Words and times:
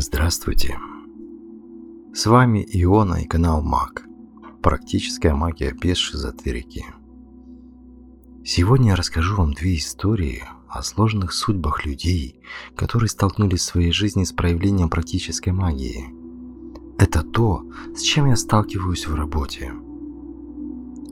Здравствуйте! 0.00 0.78
С 2.14 2.26
вами 2.26 2.64
Иона 2.72 3.16
и 3.16 3.26
канал 3.26 3.62
Маг. 3.62 4.04
Практическая 4.62 5.34
магия 5.34 5.72
без 5.72 5.96
шизотерики. 5.96 6.84
Сегодня 8.44 8.90
я 8.90 8.94
расскажу 8.94 9.34
вам 9.34 9.54
две 9.54 9.74
истории 9.74 10.44
о 10.68 10.84
сложных 10.84 11.32
судьбах 11.32 11.84
людей, 11.84 12.40
которые 12.76 13.08
столкнулись 13.08 13.62
в 13.62 13.64
своей 13.64 13.90
жизни 13.90 14.22
с 14.22 14.30
проявлением 14.30 14.88
практической 14.88 15.50
магии. 15.50 16.14
Это 16.96 17.24
то, 17.24 17.64
с 17.96 18.00
чем 18.00 18.26
я 18.26 18.36
сталкиваюсь 18.36 19.08
в 19.08 19.16
работе. 19.16 19.72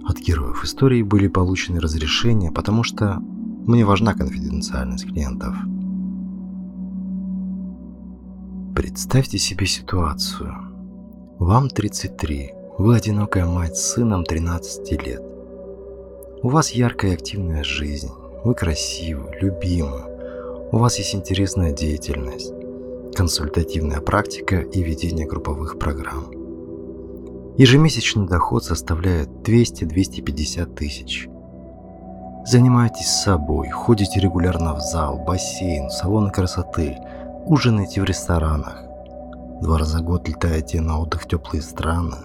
От 0.04 0.20
героев 0.20 0.62
истории 0.62 1.02
были 1.02 1.26
получены 1.26 1.80
разрешения, 1.80 2.52
потому 2.52 2.84
что 2.84 3.16
мне 3.18 3.84
важна 3.84 4.14
конфиденциальность 4.14 5.06
клиентов. 5.06 5.56
Представьте 8.76 9.38
себе 9.38 9.64
ситуацию. 9.64 10.54
Вам 11.38 11.70
33, 11.70 12.52
вы 12.76 12.94
одинокая 12.94 13.46
мать 13.46 13.74
с 13.74 13.94
сыном 13.94 14.22
13 14.22 15.02
лет. 15.02 15.22
У 16.42 16.50
вас 16.50 16.72
яркая 16.72 17.12
и 17.12 17.14
активная 17.14 17.64
жизнь, 17.64 18.10
вы 18.44 18.54
красивы, 18.54 19.34
любимы, 19.40 20.02
у 20.72 20.76
вас 20.76 20.98
есть 20.98 21.14
интересная 21.14 21.72
деятельность, 21.72 22.52
консультативная 23.14 24.02
практика 24.02 24.56
и 24.56 24.82
ведение 24.82 25.26
групповых 25.26 25.78
программ. 25.78 26.30
Ежемесячный 27.56 28.28
доход 28.28 28.62
составляет 28.62 29.30
200-250 29.42 30.74
тысяч. 30.74 31.28
Занимаетесь 32.44 33.08
собой, 33.08 33.70
ходите 33.70 34.20
регулярно 34.20 34.74
в 34.74 34.80
зал, 34.80 35.24
бассейн, 35.26 35.88
салоны 35.88 36.30
красоты, 36.30 36.98
ужинаете 37.46 38.00
в 38.00 38.04
ресторанах. 38.04 38.82
Два 39.62 39.78
раза 39.78 40.00
в 40.00 40.02
год 40.02 40.28
летаете 40.28 40.80
на 40.80 41.00
отдых 41.00 41.22
в 41.22 41.28
теплые 41.28 41.62
страны. 41.62 42.16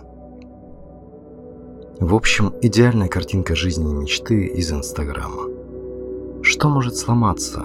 В 2.00 2.16
общем, 2.16 2.53
идеальная 2.61 3.08
картинка 3.08 3.55
жизни 3.55 3.91
и 3.91 3.94
мечты 3.94 4.47
из 4.47 4.72
Инстаграма. 4.72 5.44
Что 6.41 6.69
может 6.69 6.95
сломаться? 6.95 7.63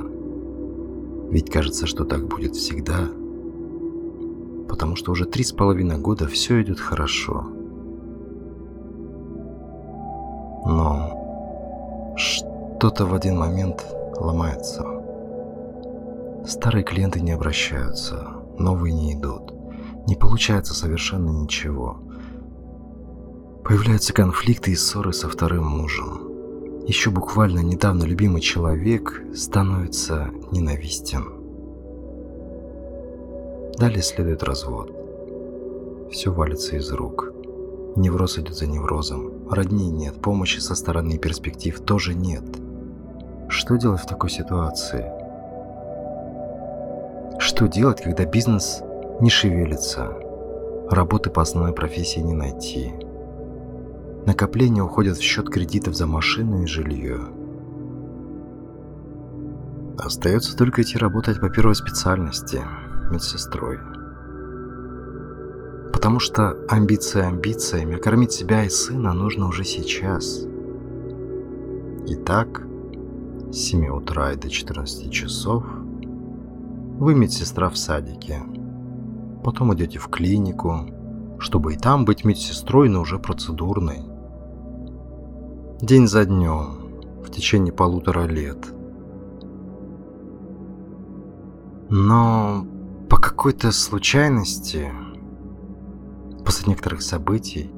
Ведь 1.31 1.51
кажется, 1.51 1.87
что 1.87 2.05
так 2.05 2.29
будет 2.29 2.55
всегда. 2.55 3.09
Потому 4.69 4.95
что 4.95 5.13
уже 5.13 5.25
три 5.25 5.43
с 5.43 5.53
половиной 5.53 5.97
года 5.97 6.27
все 6.27 6.61
идет 6.61 6.79
хорошо. 6.79 7.47
Но 10.67 12.15
что-то 12.17 13.07
в 13.07 13.15
один 13.15 13.39
момент 13.39 13.87
ломается. 14.21 14.96
Старые 16.47 16.85
клиенты 16.85 17.21
не 17.21 17.33
обращаются, 17.33 18.25
новые 18.57 18.95
не 18.95 19.15
идут. 19.15 19.53
Не 20.07 20.15
получается 20.15 20.75
совершенно 20.75 21.31
ничего. 21.31 21.99
Появляются 23.65 24.13
конфликты 24.13 24.71
и 24.71 24.77
ссоры 24.77 25.13
со 25.13 25.29
вторым 25.29 25.67
мужем. 25.67 26.85
Еще 26.87 27.11
буквально 27.11 27.59
недавно 27.59 28.05
любимый 28.05 28.41
человек 28.41 29.25
становится 29.35 30.31
ненавистен. 30.53 31.25
Далее 33.77 34.03
следует 34.03 34.45
развод. 34.45 34.93
Все 36.13 36.33
валится 36.33 36.77
из 36.77 36.93
рук. 36.93 37.33
Невроз 37.97 38.39
идет 38.39 38.55
за 38.55 38.69
неврозом. 38.69 39.49
Родни 39.51 39.91
нет, 39.91 40.23
помощи 40.23 40.61
со 40.61 40.77
стороны 40.77 41.19
перспектив 41.19 41.81
тоже 41.81 42.15
нет. 42.15 42.45
Что 43.49 43.75
делать 43.75 44.03
в 44.03 44.07
такой 44.07 44.31
ситуации? 44.31 45.26
Что 47.47 47.69
делать, 47.69 48.03
когда 48.03 48.25
бизнес 48.25 48.83
не 49.21 49.31
шевелится? 49.31 50.13
Работы 50.91 51.31
по 51.31 51.43
основной 51.43 51.73
профессии 51.73 52.19
не 52.19 52.35
найти. 52.35 52.93
Накопления 54.27 54.83
уходят 54.83 55.17
в 55.17 55.23
счет 55.23 55.49
кредитов 55.49 55.95
за 55.95 56.09
машину 56.09 56.65
и 56.65 56.67
жилье. 56.67 57.21
Остается 59.97 60.57
только 60.57 60.83
идти 60.83 60.99
работать 60.99 61.39
по 61.39 61.49
первой 61.49 61.77
специальности– 61.77 62.61
медсестрой 63.13 63.79
потому 65.93 66.19
что 66.19 66.57
амбиции 66.69 67.23
амбициями, 67.23 67.97
кормить 67.97 68.33
себя 68.33 68.65
и 68.65 68.69
сына 68.69 69.13
нужно 69.13 69.47
уже 69.47 69.65
сейчас. 69.65 70.45
Итак, 72.09 72.63
с 73.51 73.57
7 73.57 73.87
утра 73.89 74.33
и 74.33 74.37
до 74.37 74.51
14 74.51 75.11
часов 75.11 75.65
вы 76.99 77.15
медсестра 77.15 77.69
в 77.69 77.77
садике. 77.77 78.43
Потом 79.45 79.75
идете 79.75 79.99
в 79.99 80.09
клинику, 80.09 81.37
чтобы 81.39 81.75
и 81.75 81.77
там 81.77 82.05
быть 82.05 82.25
медсестрой, 82.25 82.89
но 82.89 83.01
уже 83.01 83.19
процедурной. 83.19 84.03
День 85.81 86.09
за 86.09 86.25
днем, 86.25 87.01
в 87.25 87.31
течение 87.31 87.73
полутора 87.73 88.27
лет. 88.27 88.59
Но 91.89 92.67
по 93.09 93.17
какой-то 93.17 93.71
случайности 93.71 94.91
После 96.47 96.71
некоторых 96.71 97.03
событий 97.03 97.73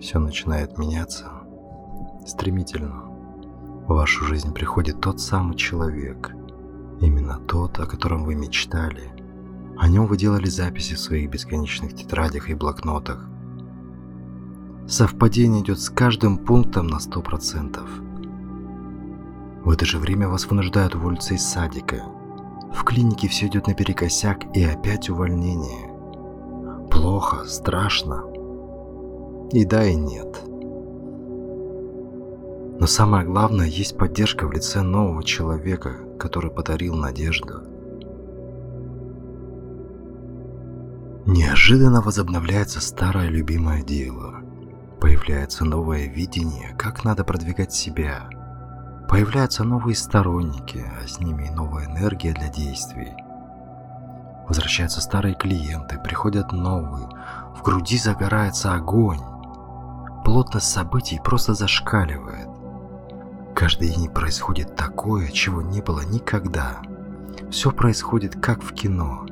все 0.00 0.18
начинает 0.18 0.78
меняться 0.78 1.26
стремительно. 2.26 3.02
В 3.86 3.88
вашу 3.88 4.24
жизнь 4.24 4.54
приходит 4.54 5.02
тот 5.02 5.20
самый 5.20 5.54
человек, 5.54 6.32
именно 7.00 7.38
тот, 7.38 7.78
о 7.78 7.86
котором 7.86 8.24
вы 8.24 8.34
мечтали. 8.34 9.12
О 9.76 9.88
нем 9.88 10.06
вы 10.06 10.16
делали 10.16 10.46
записи 10.46 10.94
в 10.94 11.00
своих 11.00 11.30
бесконечных 11.30 11.94
тетрадях 11.94 12.48
и 12.50 12.54
блокнотах. 12.54 13.28
Совпадение 14.88 15.62
идет 15.62 15.80
с 15.80 15.90
каждым 15.90 16.38
пунктом 16.38 16.86
на 16.86 16.96
100%. 16.96 17.80
В 19.64 19.70
это 19.70 19.84
же 19.84 19.98
время 19.98 20.28
вас 20.28 20.46
вынуждают 20.46 20.94
уволиться 20.94 21.34
из 21.34 21.42
садика. 21.42 22.04
В 22.72 22.84
клинике 22.84 23.28
все 23.28 23.46
идет 23.46 23.66
наперекосяк 23.66 24.44
и 24.54 24.62
опять 24.62 25.10
увольнение 25.10 25.96
плохо, 26.96 27.44
страшно. 27.44 28.24
И 29.52 29.64
да, 29.64 29.84
и 29.84 29.94
нет. 29.94 30.40
Но 32.86 32.88
самое 32.88 33.26
главное, 33.26 33.66
есть 33.66 33.98
поддержка 33.98 34.46
в 34.46 34.52
лице 34.52 34.80
нового 34.80 35.24
человека, 35.24 35.96
который 36.20 36.52
подарил 36.52 36.94
надежду. 36.94 37.64
Неожиданно 41.26 42.00
возобновляется 42.00 42.80
старое 42.80 43.28
любимое 43.28 43.82
дело. 43.82 44.36
Появляется 45.00 45.64
новое 45.64 46.06
видение, 46.06 46.76
как 46.78 47.02
надо 47.02 47.24
продвигать 47.24 47.72
себя. 47.72 48.30
Появляются 49.08 49.64
новые 49.64 49.96
сторонники, 49.96 50.84
а 51.02 51.08
с 51.08 51.18
ними 51.18 51.48
и 51.48 51.50
новая 51.50 51.86
энергия 51.86 52.34
для 52.34 52.50
действий– 52.50 53.12
Возвращаются 54.46 55.00
старые 55.00 55.34
клиенты, 55.34 55.98
приходят 55.98 56.52
новые. 56.52 57.08
В 57.52 57.64
груди 57.64 57.98
загорается 57.98 58.74
огонь. 58.74 59.18
Плотность 60.24 60.70
событий 60.70 61.18
просто 61.18 61.54
зашкаливает. 61.54 62.55
Каждый 63.56 63.88
день 63.88 64.10
происходит 64.10 64.76
такое, 64.76 65.28
чего 65.28 65.62
не 65.62 65.80
было 65.80 66.02
никогда. 66.02 66.82
Все 67.50 67.70
происходит 67.70 68.38
как 68.38 68.62
в 68.62 68.74
кино. 68.74 69.26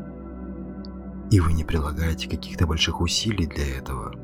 И 1.30 1.40
вы 1.40 1.52
не 1.52 1.62
прилагаете 1.62 2.30
каких-то 2.30 2.66
больших 2.66 3.02
усилий 3.02 3.46
для 3.46 3.76
этого. 3.76 4.14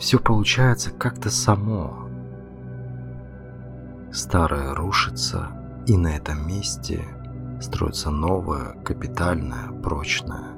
Все 0.00 0.18
получается 0.18 0.90
как-то 0.90 1.30
само. 1.30 2.08
Старое 4.12 4.74
рушится, 4.74 5.52
и 5.86 5.96
на 5.96 6.08
этом 6.08 6.44
месте 6.44 7.04
строится 7.60 8.10
новое, 8.10 8.72
капитальное, 8.82 9.68
прочное. 9.84 10.56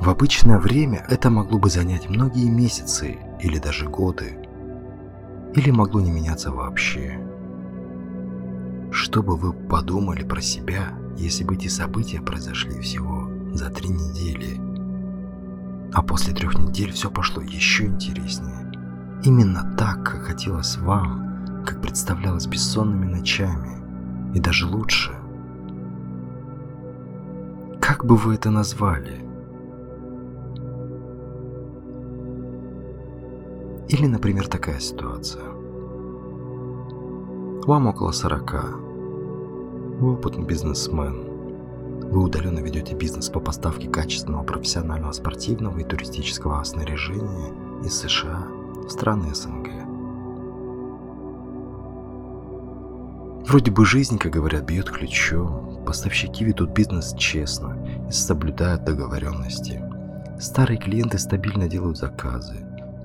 В 0.00 0.10
обычное 0.10 0.58
время 0.58 1.02
это 1.08 1.30
могло 1.30 1.58
бы 1.58 1.70
занять 1.70 2.10
многие 2.10 2.50
месяцы 2.50 3.16
или 3.40 3.58
даже 3.58 3.88
годы, 3.88 4.37
или 5.54 5.70
могло 5.70 6.00
не 6.00 6.10
меняться 6.10 6.50
вообще. 6.50 7.18
Что 8.90 9.22
бы 9.22 9.36
вы 9.36 9.52
подумали 9.52 10.24
про 10.24 10.40
себя, 10.40 10.94
если 11.16 11.44
бы 11.44 11.54
эти 11.54 11.68
события 11.68 12.20
произошли 12.20 12.80
всего 12.80 13.30
за 13.52 13.70
три 13.70 13.88
недели? 13.88 14.60
А 15.92 16.02
после 16.02 16.34
трех 16.34 16.58
недель 16.58 16.92
все 16.92 17.10
пошло 17.10 17.42
еще 17.42 17.86
интереснее. 17.86 18.72
Именно 19.24 19.74
так, 19.76 20.04
как 20.04 20.22
хотелось 20.22 20.76
вам– 20.76 21.26
как 21.68 21.82
представлялось 21.82 22.46
бессонными 22.46 23.04
ночами, 23.04 23.76
и 24.34 24.40
даже 24.40 24.66
лучше. 24.66 25.14
Как 27.78 28.06
бы 28.06 28.16
вы 28.16 28.36
это 28.36 28.50
назвали? 28.50 29.20
Или, 33.88 34.06
например, 34.06 34.48
такая 34.48 34.80
ситуация. 34.80 35.44
Вам 37.66 37.86
около 37.86 38.12
40. 38.12 38.52
Вы 40.00 40.12
опытный 40.12 40.44
бизнесмен. 40.44 41.24
Вы 42.10 42.22
удаленно 42.22 42.60
ведете 42.60 42.94
бизнес 42.94 43.30
по 43.30 43.40
поставке 43.40 43.88
качественного 43.88 44.42
профессионального 44.42 45.12
спортивного 45.12 45.78
и 45.78 45.84
туристического 45.84 46.62
снаряжения 46.64 47.52
из 47.82 47.94
США 47.98 48.46
в 48.86 48.90
страны 48.90 49.34
СНГ. 49.34 49.68
Вроде 53.48 53.70
бы 53.70 53.86
жизнь, 53.86 54.18
как 54.18 54.32
говорят, 54.32 54.64
бьет 54.64 54.90
ключом, 54.90 55.82
поставщики 55.86 56.44
ведут 56.44 56.70
бизнес 56.70 57.14
честно 57.14 57.78
и 58.06 58.12
соблюдают 58.12 58.84
договоренности. 58.84 59.82
Старые 60.38 60.78
клиенты 60.78 61.18
стабильно 61.18 61.68
делают 61.68 61.96
заказы, 61.96 62.56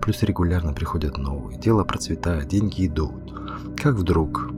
плюс 0.03 0.21
регулярно 0.21 0.73
приходят 0.73 1.17
новые, 1.17 1.57
дело 1.57 1.85
процветает, 1.85 2.50
деньги 2.50 2.88
идут. 2.88 3.33
Как 3.81 3.95
вдруг 3.95 4.50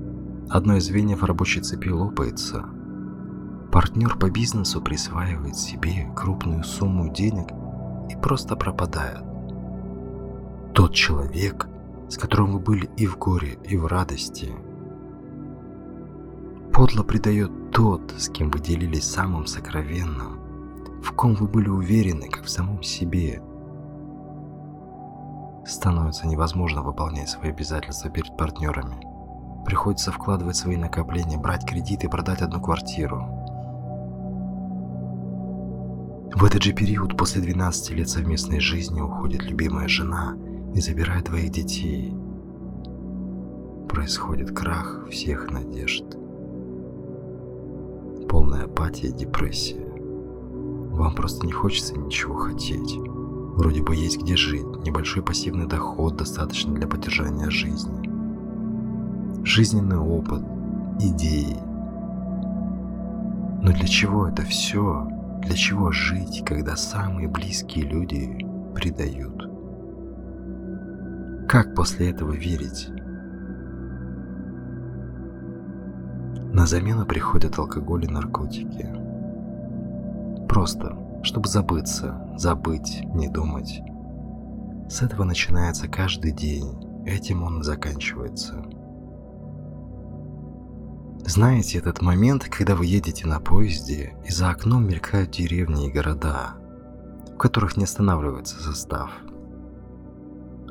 одно 0.50 0.78
из 0.78 0.86
звеньев 0.86 1.22
рабочей 1.24 1.62
цепи 1.62 1.90
лопается. 1.90 2.66
Партнер 3.72 4.18
по 4.18 4.32
бизнесу 4.32 4.82
присваивает 4.82 5.56
себе 5.56 6.12
крупную 6.16 6.64
сумму 6.64 7.14
денег 7.14 7.50
и 8.10 8.20
просто 8.20 8.56
пропадает. 8.56 9.24
Тот 10.74 10.96
человек, 10.96 11.68
с 12.10 12.18
которым 12.18 12.54
вы 12.54 12.60
были 12.60 12.90
и 12.98 13.06
в 13.06 13.16
горе, 13.20 13.60
и 13.66 13.78
в 13.78 13.86
радости, 13.86 14.52
подло 16.74 17.04
предает 17.04 17.52
тот, 17.70 18.16
с 18.18 18.30
кем 18.30 18.50
вы 18.50 18.60
делились 18.60 19.04
самым 19.04 19.46
сокровенным, 19.46 20.40
в 21.04 21.12
ком 21.12 21.36
вы 21.36 21.48
были 21.48 21.70
уверены, 21.70 22.30
как 22.30 22.46
в 22.46 22.50
самом 22.50 22.82
себе. 22.82 23.44
Становится 25.66 26.28
невозможно 26.28 26.84
выполнять 26.84 27.30
свои 27.30 27.50
обязательства 27.50 28.12
перед 28.12 28.38
партнерами. 28.38 28.98
Приходится 29.66 30.12
вкладывать 30.12 30.56
свои 30.56 30.78
накопления, 30.78 31.40
брать 31.40 31.66
кредиты 31.66 32.06
и 32.06 32.10
продать 32.10 32.44
одну 32.44 32.62
квартиру. 32.62 33.26
В 36.36 36.44
этот 36.44 36.62
же 36.62 36.74
период, 36.74 37.18
после 37.18 37.42
12 37.42 37.92
лет 37.92 38.10
совместной 38.10 38.60
жизни, 38.60 39.02
уходит 39.02 39.42
любимая 39.44 39.88
жена 39.88 40.36
и 40.76 40.82
забирает 40.82 41.26
твоих 41.26 41.50
детей. 41.50 42.14
Происходит 43.90 44.52
крах 44.56 45.08
всех 45.10 45.50
надежд. 45.50 46.04
Полная 48.30 48.66
апатия 48.66 49.08
и 49.08 49.14
депрессия. 49.14 49.88
Вам 50.92 51.16
просто 51.16 51.48
не 51.48 51.54
хочется 51.54 51.98
ничего 51.98 52.36
хотеть. 52.36 53.00
Вроде 53.56 53.82
бы 53.82 53.96
есть 53.96 54.22
где 54.22 54.36
жить, 54.36 54.66
небольшой 54.86 55.24
пассивный 55.24 55.66
доход 55.66 56.18
достаточно 56.18 56.74
для 56.76 56.88
поддержания 56.88 57.50
жизни. 57.50 58.12
Жизненный 59.46 59.98
опыт, 59.98 60.44
идеи. 61.00 61.56
Но 63.64 63.72
для 63.72 63.88
чего 63.88 64.28
это 64.28 64.42
все? 64.42 65.08
Для 65.42 65.56
чего 65.56 65.92
жить, 65.92 66.44
когда 66.46 66.76
самые 66.76 67.30
близкие 67.30 67.86
люди 67.86 68.46
предают? 68.76 69.50
Как 71.48 71.74
после 71.76 72.10
этого 72.10 72.34
верить? 72.34 72.90
На 76.52 76.66
замену 76.66 77.06
приходят 77.06 77.58
алкоголь 77.58 78.04
и 78.04 78.10
наркотики. 78.10 78.90
Просто, 80.50 81.05
чтобы 81.26 81.50
забыться, 81.50 82.22
забыть, 82.38 83.02
не 83.14 83.28
думать. 83.28 83.82
С 84.88 85.02
этого 85.02 85.24
начинается 85.24 85.88
каждый 85.88 86.32
день, 86.32 87.04
этим 87.06 87.44
он 87.44 87.64
заканчивается. 87.64 88.64
Знаете 91.26 91.80
этот 91.80 92.04
момент, 92.04 92.46
когда 92.46 92.76
вы 92.76 92.86
едете 92.86 93.26
на 93.26 93.40
поезде, 93.40 94.16
и 94.24 94.32
за 94.32 94.52
окном 94.52 94.88
мелькают 94.88 95.32
деревни 95.32 95.88
и 95.88 95.92
города, 95.92 96.54
в 97.34 97.38
которых 97.38 97.76
не 97.76 97.86
останавливается 97.86 98.62
состав? 98.62 99.10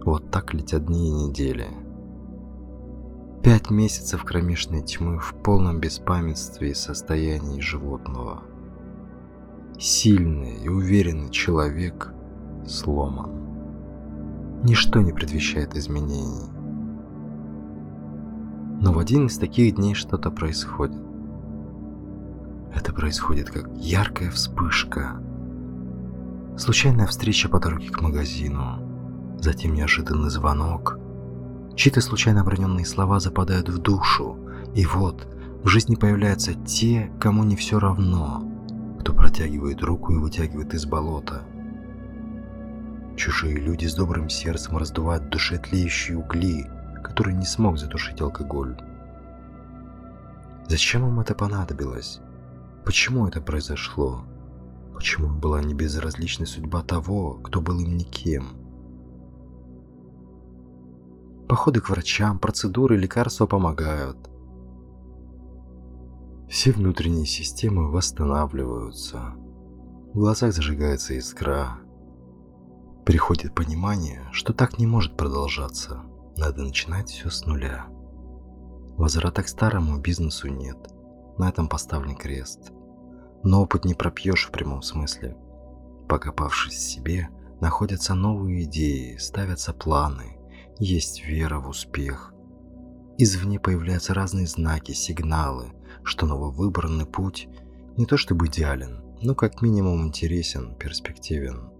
Вот 0.04 0.30
так 0.30 0.54
летят 0.54 0.86
дни 0.86 1.08
и 1.08 1.28
недели. 1.28 1.66
Пять 3.42 3.70
месяцев 3.70 4.22
кромешной 4.22 4.82
тьмы 4.82 5.18
в 5.18 5.34
полном 5.42 5.80
беспамятстве 5.80 6.70
и 6.70 6.74
состоянии 6.74 7.60
животного. 7.60 8.44
Сильный 9.78 10.62
и 10.62 10.68
уверенный 10.68 11.30
человек 11.30 12.12
сломан. 12.64 13.30
Ничто 14.62 15.00
не 15.00 15.12
предвещает 15.12 15.74
изменений. 15.74 16.48
Но 18.80 18.92
в 18.92 18.98
один 19.00 19.26
из 19.26 19.36
таких 19.36 19.74
дней 19.74 19.94
что-то 19.94 20.30
происходит. 20.30 21.02
Это 22.72 22.92
происходит 22.92 23.50
как 23.50 23.68
яркая 23.74 24.30
вспышка. 24.30 25.20
Случайная 26.56 27.06
встреча 27.06 27.48
по 27.48 27.58
дороге 27.58 27.90
к 27.90 28.00
магазину. 28.00 28.78
Затем 29.40 29.74
неожиданный 29.74 30.30
звонок. 30.30 30.98
Чьи-то 31.74 32.00
случайно 32.00 32.42
оброненные 32.42 32.86
слова 32.86 33.18
западают 33.18 33.68
в 33.68 33.78
душу. 33.78 34.38
И 34.74 34.86
вот 34.86 35.26
в 35.64 35.68
жизни 35.68 35.96
появляются 35.96 36.54
те, 36.54 37.10
кому 37.18 37.42
не 37.42 37.56
все 37.56 37.80
равно. 37.80 38.53
Кто 39.04 39.12
протягивает 39.12 39.82
руку 39.82 40.14
и 40.14 40.16
вытягивает 40.16 40.72
из 40.72 40.86
болота. 40.86 41.42
Чужие 43.18 43.56
люди 43.56 43.84
с 43.84 43.94
добрым 43.94 44.30
сердцем 44.30 44.78
раздувают 44.78 45.24
в 45.24 45.28
душе 45.28 45.58
тлеющие 45.58 46.16
угли, 46.16 46.64
который 47.02 47.34
не 47.34 47.44
смог 47.44 47.76
затушить 47.76 48.22
алкоголь. 48.22 48.78
Зачем 50.68 51.06
им 51.06 51.20
это 51.20 51.34
понадобилось? 51.34 52.20
Почему 52.86 53.28
это 53.28 53.42
произошло? 53.42 54.24
Почему 54.94 55.28
была 55.28 55.60
не 55.60 55.74
безразлична 55.74 56.46
судьба 56.46 56.82
того, 56.82 57.34
кто 57.44 57.60
был 57.60 57.80
им 57.80 57.98
никем? 57.98 58.56
Походы 61.46 61.82
к 61.82 61.90
врачам, 61.90 62.38
процедуры, 62.38 62.96
лекарства 62.96 63.44
помогают. 63.44 64.16
Все 66.48 66.72
внутренние 66.72 67.26
системы 67.26 67.90
восстанавливаются. 67.90 69.34
В 70.12 70.18
глазах 70.18 70.52
зажигается 70.52 71.14
искра. 71.14 71.78
Приходит 73.04 73.54
понимание, 73.54 74.28
что 74.32 74.52
так 74.52 74.78
не 74.78 74.86
может 74.86 75.16
продолжаться. 75.16 76.02
Надо 76.36 76.62
начинать 76.62 77.10
все 77.10 77.30
с 77.30 77.46
нуля. 77.46 77.86
Возврата 78.96 79.42
к 79.42 79.48
старому 79.48 79.98
бизнесу 79.98 80.48
нет. 80.48 80.76
На 81.38 81.48
этом 81.48 81.68
поставлен 81.68 82.16
крест. 82.16 82.72
Но 83.42 83.62
опыт 83.62 83.84
не 83.84 83.94
пропьешь 83.94 84.46
в 84.46 84.52
прямом 84.52 84.82
смысле. 84.82 85.36
Покопавшись 86.08 86.74
в 86.74 86.90
себе, 86.90 87.28
находятся 87.60 88.14
новые 88.14 88.64
идеи, 88.64 89.16
ставятся 89.16 89.72
планы, 89.72 90.38
есть 90.78 91.24
вера 91.24 91.58
в 91.58 91.68
успех. 91.68 92.33
Извне 93.16 93.60
появляются 93.60 94.12
разные 94.12 94.46
знаки, 94.46 94.92
сигналы, 94.92 95.72
что 96.02 96.26
нововыбранный 96.26 97.06
путь 97.06 97.48
не 97.96 98.06
то 98.06 98.16
чтобы 98.16 98.46
идеален, 98.46 99.04
но 99.22 99.36
как 99.36 99.62
минимум 99.62 100.04
интересен, 100.04 100.74
перспективен. 100.74 101.70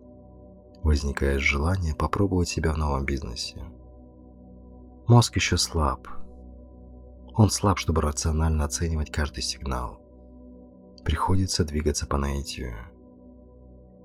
Возникает 0.84 1.40
желание 1.40 1.94
попробовать 1.94 2.48
себя 2.48 2.72
в 2.72 2.78
новом 2.78 3.04
бизнесе. 3.04 3.64
Мозг 5.08 5.34
еще 5.36 5.56
слаб. 5.56 6.06
Он 7.34 7.50
слаб, 7.50 7.78
чтобы 7.78 8.00
рационально 8.00 8.64
оценивать 8.64 9.10
каждый 9.10 9.42
сигнал. 9.42 10.00
Приходится 11.04 11.64
двигаться 11.64 12.06
по 12.06 12.16
наитию. 12.16 12.76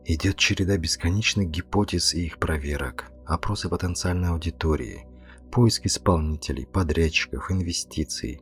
Идет 0.04 0.38
череда 0.38 0.78
бесконечных 0.78 1.50
гипотез 1.50 2.16
и 2.16 2.26
их 2.26 2.40
проверок, 2.40 3.12
опросы 3.28 3.70
потенциальной 3.70 4.30
аудитории, 4.30 5.06
поиск 5.52 5.86
исполнителей, 5.86 6.66
подрядчиков, 6.66 7.52
инвестиций. 7.52 8.42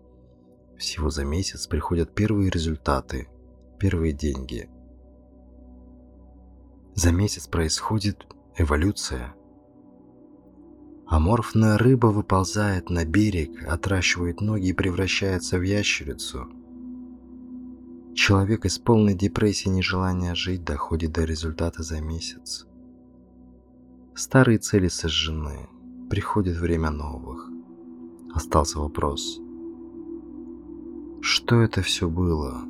Всего 0.78 1.10
за 1.10 1.26
месяц 1.26 1.68
приходят 1.68 2.14
первые 2.14 2.50
результаты, 2.50 3.28
первые 3.80 4.14
деньги. 4.14 4.70
За 6.96 7.12
месяц 7.12 7.48
происходит 7.48 8.26
эволюция– 8.58 9.34
Аморфная 11.10 11.78
рыба 11.78 12.08
выползает 12.08 12.90
на 12.90 13.06
берег, 13.06 13.64
отращивает 13.66 14.42
ноги 14.42 14.68
и 14.68 14.74
превращается 14.74 15.58
в 15.58 15.62
ящерицу. 15.62 16.50
Человек 18.14 18.66
из 18.66 18.78
полной 18.78 19.14
депрессии 19.14 19.70
нежелания 19.70 20.36
жить 20.36 20.66
доходит 20.66 21.14
до 21.14 21.24
результата 21.24 21.82
за 21.82 22.02
месяц. 22.02 22.68
Старые 24.16 24.58
цели 24.58 24.90
сожжены, 24.90 25.70
приходит 26.10 26.58
время 26.58 26.90
новых. 26.90 27.50
Остался 28.34 28.80
вопрос. 28.80 29.40
Что 31.22 31.62
это 31.62 31.82
все 31.82 32.10
было? 32.10 32.62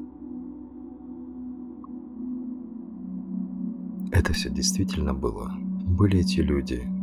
Это 4.11 4.33
все 4.33 4.49
действительно 4.49 5.13
было. 5.13 5.51
Были 5.85 6.19
эти 6.19 6.39
люди– 6.39 6.87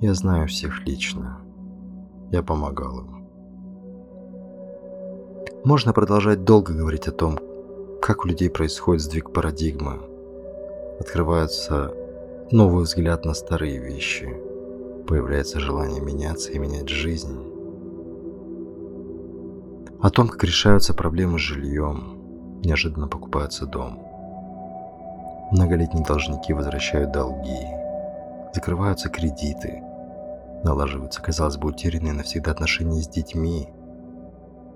я 0.00 0.12
знаю 0.12 0.46
всех 0.46 0.86
лично. 0.86 1.38
Я 2.30 2.42
помогал 2.42 2.98
им. 3.00 3.26
Можно 5.64 5.94
продолжать 5.94 6.44
долго 6.44 6.74
говорить 6.74 7.08
о 7.08 7.12
том, 7.12 7.38
как 8.02 8.24
у 8.24 8.28
людей 8.28 8.50
происходит 8.50 9.02
сдвиг 9.02 9.32
парадигмы. 9.32 9.98
Открывается 11.00 11.94
новый 12.50 12.84
взгляд 12.84 13.24
на 13.24 13.32
старые 13.32 13.78
вещи. 13.78 14.36
Появляется 15.06 15.60
желание 15.60 16.00
меняться 16.00 16.50
и 16.50 16.58
менять 16.58 16.88
жизнь. 16.88 17.38
О 20.00 20.10
том, 20.10 20.28
как 20.28 20.42
решаются 20.42 20.94
проблемы 20.94 21.38
с 21.38 21.42
жильем. 21.42 22.60
Неожиданно 22.64 23.06
покупается 23.06 23.66
дом. 23.66 24.02
Многолетние 25.52 26.04
должники 26.04 26.52
возвращают 26.52 27.12
долги. 27.12 27.66
Закрываются 28.52 29.08
кредиты. 29.08 29.82
Налаживаются, 30.64 31.22
казалось 31.22 31.56
бы, 31.56 31.68
утерянные 31.68 32.12
навсегда 32.12 32.50
отношения 32.50 33.00
с 33.00 33.08
детьми. 33.08 33.68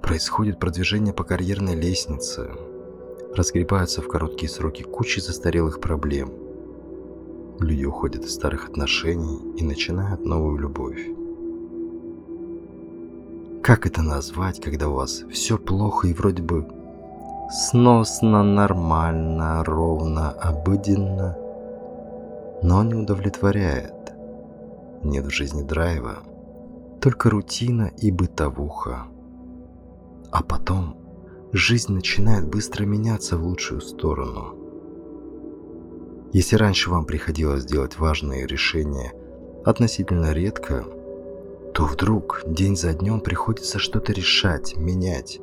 Происходит 0.00 0.60
продвижение 0.60 1.12
по 1.12 1.24
карьерной 1.24 1.74
лестнице. 1.74 2.50
Разгребаются 3.34 4.00
в 4.00 4.06
короткие 4.06 4.48
сроки 4.48 4.82
кучи 4.82 5.18
застарелых 5.18 5.80
проблем. 5.80 6.49
Люди 7.60 7.84
уходят 7.84 8.24
из 8.24 8.34
старых 8.34 8.70
отношений 8.70 9.38
и 9.56 9.62
начинают 9.62 10.24
новую 10.24 10.56
любовь. 10.56 11.06
Как 13.62 13.86
это 13.86 14.00
назвать, 14.00 14.62
когда 14.62 14.88
у 14.88 14.94
вас 14.94 15.24
все 15.30 15.58
плохо 15.58 16.08
и 16.08 16.14
вроде 16.14 16.42
бы 16.42 16.66
сносно, 17.50 18.42
нормально, 18.42 19.62
ровно, 19.62 20.30
обыденно, 20.30 21.36
но 22.62 22.82
не 22.82 22.94
удовлетворяет? 22.94 24.14
Нет 25.04 25.26
в 25.26 25.30
жизни 25.30 25.62
драйва, 25.62 26.20
только 27.00 27.28
рутина 27.28 27.90
и 27.98 28.10
бытовуха. 28.10 29.04
А 30.32 30.42
потом 30.42 30.96
жизнь 31.52 31.92
начинает 31.92 32.48
быстро 32.48 32.86
меняться 32.86 33.36
в 33.36 33.44
лучшую 33.44 33.82
сторону. 33.82 34.59
Если 36.32 36.56
раньше 36.56 36.90
вам 36.90 37.04
приходилось 37.04 37.64
делать 37.64 37.98
важные 37.98 38.46
решения 38.46 39.12
относительно 39.64 40.32
редко, 40.32 40.84
то 41.74 41.84
вдруг 41.84 42.42
день 42.46 42.76
за 42.76 42.92
днем 42.94 43.20
приходится 43.20 43.78
что-то 43.78 44.12
решать, 44.12 44.76
менять. 44.76 45.40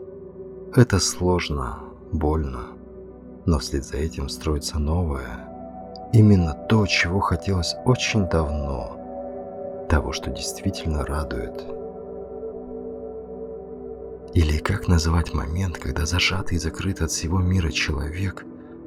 Это 0.75 0.99
сложно, 0.99 1.79
больно, 2.11 2.67
но 3.45 3.59
вслед 3.59 3.83
за 3.85 3.97
этим 3.97 4.29
строится 4.29 4.79
новое. 4.79 5.49
Именно 6.13 6.53
то, 6.69 6.85
чего 6.85 7.19
хотелось 7.19 7.75
очень 7.85 8.27
давно, 8.29 9.85
того, 9.89 10.13
что 10.13 10.31
действительно 10.31 11.05
радует– 11.05 11.65
или 14.33 14.59
как 14.59 14.87
называть 14.87 15.33
момент, 15.33 15.79
когда 15.79 16.05
зажатый 16.05 16.57
и 16.57 16.59
закрытый 16.59 17.05
от 17.05 17.11
всего 17.11 17.39
мира 17.39 17.71
человек 17.71 18.45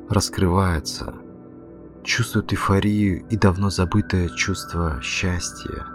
раскрывается, 0.09 1.15
чувствует 2.05 2.53
эйфорию 2.53 3.25
и 3.29 3.37
давно 3.37 3.71
забытое 3.71 4.29
чувство 4.29 5.01
счастья? 5.03 5.87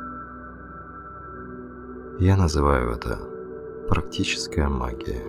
Я 2.19 2.38
называю 2.38 2.91
это 2.91 3.19
практическая 3.89 4.67
магия. 4.67 5.24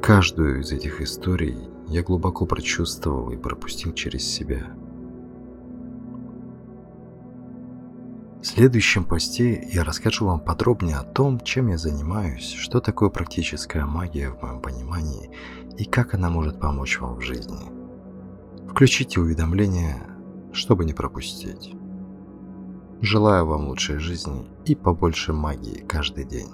Каждую 0.00 0.60
из 0.60 0.72
этих 0.72 1.00
историй 1.00 1.58
я 1.88 2.02
глубоко 2.02 2.46
прочувствовал 2.46 3.30
и 3.30 3.36
пропустил 3.36 3.92
через 3.92 4.22
себя– 4.22 4.66
В 8.46 8.48
следующем 8.48 9.04
посте 9.04 9.68
я 9.72 9.82
расскажу 9.82 10.26
вам 10.26 10.38
подробнее 10.38 10.98
о 10.98 11.02
том, 11.02 11.40
чем 11.40 11.66
я 11.66 11.76
занимаюсь, 11.76 12.52
что 12.52 12.78
такое 12.80 13.10
практическая 13.10 13.84
магия 13.84 14.30
в 14.30 14.40
моем 14.40 14.60
понимании 14.60 15.32
и 15.76 15.84
как 15.84 16.14
она 16.14 16.30
может 16.30 16.60
помочь 16.60 17.00
вам 17.00 17.16
в 17.16 17.22
жизни. 17.22 17.75
Включите 18.76 19.20
уведомления, 19.20 20.06
чтобы 20.52 20.84
не 20.84 20.92
пропустить. 20.92 21.74
Желаю 23.00 23.46
вам 23.46 23.68
лучшей 23.68 23.96
жизни 23.96 24.46
и 24.66 24.74
побольше 24.74 25.32
магии 25.32 25.82
каждый 25.88 26.26
день. 26.26 26.50